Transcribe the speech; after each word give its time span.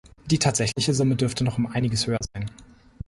Die 0.25 0.39
tatsächliche 0.39 0.95
Summe 0.95 1.15
dürfte 1.15 1.43
noch 1.43 1.59
um 1.59 1.67
einiges 1.67 2.07
höher 2.07 2.17
sein. 2.33 2.49